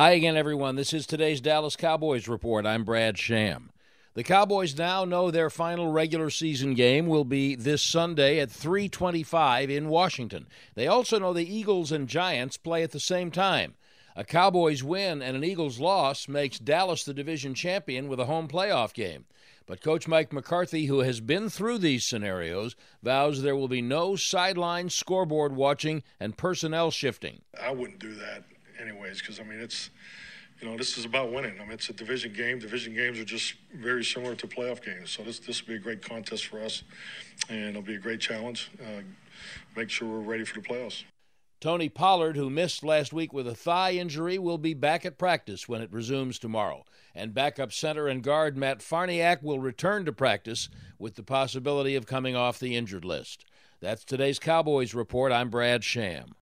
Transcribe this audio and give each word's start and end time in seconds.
Hi 0.00 0.12
again, 0.12 0.34
everyone. 0.34 0.76
This 0.76 0.94
is 0.94 1.06
today's 1.06 1.42
Dallas 1.42 1.76
Cowboys 1.76 2.26
Report. 2.26 2.64
I'm 2.64 2.84
Brad 2.84 3.18
Sham. 3.18 3.70
The 4.14 4.22
Cowboys 4.22 4.78
now 4.78 5.04
know 5.04 5.30
their 5.30 5.50
final 5.50 5.92
regular 5.92 6.30
season 6.30 6.72
game 6.72 7.06
will 7.06 7.26
be 7.26 7.54
this 7.54 7.82
Sunday 7.82 8.40
at 8.40 8.48
3:25 8.50 9.68
in 9.68 9.90
Washington. 9.90 10.46
They 10.74 10.86
also 10.86 11.18
know 11.18 11.34
the 11.34 11.44
Eagles 11.44 11.92
and 11.92 12.08
Giants 12.08 12.56
play 12.56 12.82
at 12.82 12.92
the 12.92 12.98
same 12.98 13.30
time. 13.30 13.74
A 14.16 14.24
Cowboys 14.24 14.82
win 14.82 15.20
and 15.20 15.36
an 15.36 15.44
Eagles 15.44 15.78
loss 15.78 16.28
makes 16.28 16.58
Dallas 16.58 17.04
the 17.04 17.12
division 17.12 17.52
champion 17.54 18.08
with 18.08 18.20
a 18.20 18.24
home 18.24 18.48
playoff 18.48 18.94
game. 18.94 19.26
But 19.66 19.82
Coach 19.82 20.08
Mike 20.08 20.32
McCarthy, 20.32 20.86
who 20.86 21.00
has 21.00 21.20
been 21.20 21.50
through 21.50 21.76
these 21.76 22.06
scenarios, 22.06 22.74
vows 23.02 23.42
there 23.42 23.54
will 23.54 23.68
be 23.68 23.82
no 23.82 24.16
sideline 24.16 24.88
scoreboard 24.88 25.54
watching 25.54 26.02
and 26.18 26.38
personnel 26.38 26.90
shifting. 26.90 27.42
I 27.62 27.72
wouldn't 27.72 27.98
do 27.98 28.14
that 28.14 28.44
anyways, 28.80 29.20
because 29.20 29.40
I 29.40 29.44
mean 29.44 29.60
it's 29.60 29.90
you 30.60 30.68
know 30.68 30.76
this 30.76 30.98
is 30.98 31.04
about 31.04 31.32
winning. 31.32 31.56
I 31.60 31.64
mean 31.64 31.72
it's 31.72 31.88
a 31.88 31.92
division 31.92 32.32
game. 32.32 32.58
Division 32.58 32.94
games 32.94 33.18
are 33.18 33.24
just 33.24 33.54
very 33.74 34.04
similar 34.04 34.34
to 34.36 34.46
playoff 34.46 34.82
games. 34.84 35.10
So 35.10 35.22
this 35.22 35.38
this 35.38 35.62
will 35.62 35.68
be 35.68 35.74
a 35.76 35.78
great 35.78 36.02
contest 36.02 36.46
for 36.46 36.60
us, 36.60 36.82
and 37.48 37.70
it'll 37.70 37.82
be 37.82 37.96
a 37.96 38.00
great 38.00 38.20
challenge. 38.20 38.70
Uh, 38.80 39.02
make 39.76 39.90
sure 39.90 40.08
we're 40.08 40.18
ready 40.20 40.44
for 40.44 40.60
the 40.60 40.66
playoffs. 40.66 41.04
Tony 41.60 41.90
Pollard, 41.90 42.36
who 42.36 42.48
missed 42.48 42.82
last 42.82 43.12
week 43.12 43.34
with 43.34 43.46
a 43.46 43.54
thigh 43.54 43.92
injury, 43.92 44.38
will 44.38 44.56
be 44.56 44.72
back 44.72 45.04
at 45.04 45.18
practice 45.18 45.68
when 45.68 45.82
it 45.82 45.92
resumes 45.92 46.38
tomorrow. 46.38 46.84
And 47.14 47.34
backup 47.34 47.70
center 47.70 48.08
and 48.08 48.22
guard 48.22 48.56
Matt 48.56 48.78
Farniok 48.78 49.42
will 49.42 49.58
return 49.58 50.06
to 50.06 50.12
practice 50.12 50.70
with 50.98 51.16
the 51.16 51.22
possibility 51.22 51.96
of 51.96 52.06
coming 52.06 52.34
off 52.34 52.58
the 52.58 52.76
injured 52.76 53.04
list. 53.04 53.44
That's 53.80 54.04
today's 54.04 54.38
Cowboys 54.38 54.94
Report. 54.94 55.32
I'm 55.32 55.50
Brad 55.50 55.84
Sham. 55.84 56.34